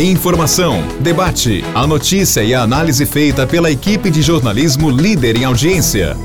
[0.00, 6.16] Informação, debate, a notícia e a análise feita pela equipe de jornalismo líder em audiência.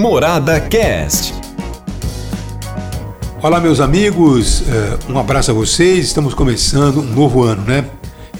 [0.00, 1.34] Morada Cast.
[3.42, 6.06] Olá, meus amigos, eh, um abraço a vocês.
[6.06, 7.84] Estamos começando um novo ano, né?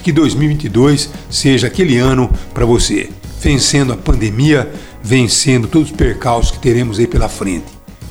[0.03, 4.73] Que 2022 seja aquele ano para você, vencendo a pandemia,
[5.03, 7.67] vencendo todos os percalços que teremos aí pela frente.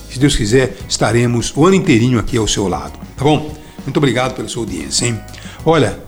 [0.08, 3.58] Se Deus quiser, estaremos o ano inteirinho aqui ao seu lado, tá bom?
[3.84, 5.20] Muito obrigado pela sua audiência, hein?
[5.66, 6.00] Olha,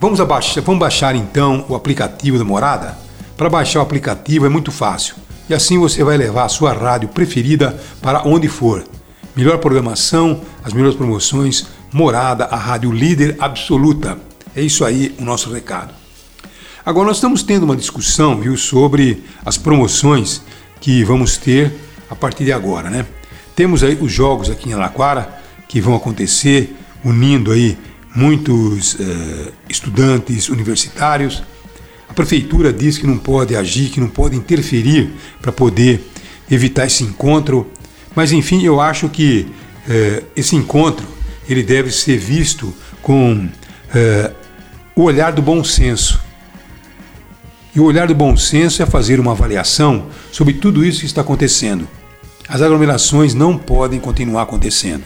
[0.00, 2.98] vamos, abaixar, vamos baixar então o aplicativo da Morada?
[3.36, 5.14] Para baixar o aplicativo é muito fácil.
[5.48, 8.84] E assim você vai levar a sua rádio preferida para onde for.
[9.36, 14.18] Melhor programação, as melhores promoções, Morada, a rádio líder absoluta.
[14.54, 15.94] É isso aí o nosso recado.
[16.84, 20.42] Agora nós estamos tendo uma discussão, viu, sobre as promoções
[20.80, 21.72] que vamos ter
[22.10, 23.06] a partir de agora, né?
[23.54, 27.78] Temos aí os jogos aqui em Alaquara que vão acontecer, unindo aí
[28.18, 31.40] muitos eh, estudantes universitários.
[32.08, 36.04] A prefeitura diz que não pode agir, que não pode interferir para poder
[36.50, 37.70] evitar esse encontro.
[38.16, 39.46] Mas enfim, eu acho que
[39.88, 41.06] eh, esse encontro
[41.48, 43.48] ele deve ser visto com
[43.94, 44.32] eh,
[44.96, 46.20] o olhar do bom senso.
[47.72, 51.20] E o olhar do bom senso é fazer uma avaliação sobre tudo isso que está
[51.20, 51.86] acontecendo.
[52.48, 55.04] As aglomerações não podem continuar acontecendo.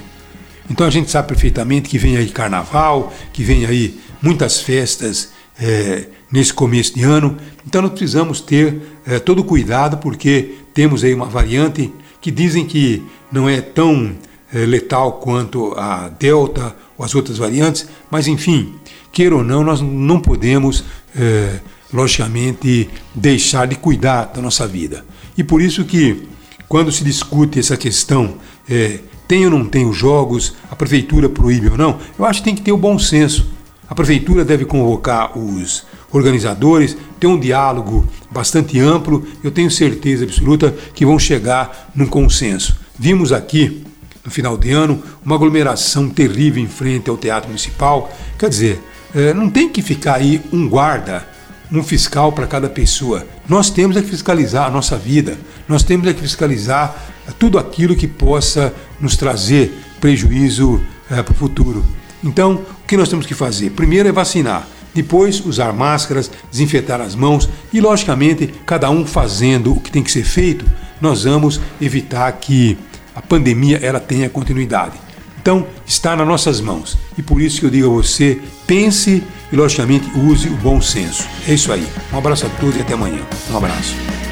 [0.71, 6.07] Então a gente sabe perfeitamente que vem aí carnaval, que vem aí muitas festas é,
[6.31, 7.37] nesse começo de ano.
[7.67, 13.03] Então nós precisamos ter é, todo cuidado porque temos aí uma variante que dizem que
[13.31, 14.17] não é tão
[14.53, 18.75] é, letal quanto a Delta ou as outras variantes, mas enfim,
[19.11, 20.85] queira ou não, nós não podemos,
[21.17, 21.61] é,
[21.93, 25.05] logicamente, deixar de cuidar da nossa vida.
[25.37, 26.29] E por isso que,
[26.69, 28.37] quando se discute essa questão
[28.69, 29.01] é,
[29.33, 32.55] tem ou não tem os jogos, a prefeitura proíbe ou não, eu acho que tem
[32.55, 33.47] que ter o bom senso.
[33.89, 40.75] A prefeitura deve convocar os organizadores, ter um diálogo bastante amplo, eu tenho certeza absoluta
[40.93, 42.77] que vão chegar num consenso.
[42.99, 43.83] Vimos aqui,
[44.23, 48.13] no final de ano, uma aglomeração terrível em frente ao Teatro Municipal.
[48.39, 48.83] Quer dizer,
[49.15, 51.27] eh, não tem que ficar aí um guarda,
[51.73, 53.27] um fiscal para cada pessoa.
[53.49, 57.95] Nós temos é que fiscalizar a nossa vida, nós temos é que fiscalizar tudo aquilo
[57.95, 61.85] que possa nos trazer prejuízo é, para o futuro.
[62.23, 63.71] Então, o que nós temos que fazer?
[63.71, 69.81] Primeiro é vacinar, depois usar máscaras, desinfetar as mãos e, logicamente, cada um fazendo o
[69.81, 70.65] que tem que ser feito,
[71.01, 72.79] nós vamos evitar que
[73.15, 74.99] a pandemia ela tenha continuidade.
[75.41, 76.97] Então, está nas nossas mãos.
[77.19, 81.27] E por isso que eu digo a você, pense e, logicamente, use o bom senso.
[81.49, 81.87] É isso aí.
[82.13, 83.21] Um abraço a todos e até amanhã.
[83.51, 84.32] Um abraço.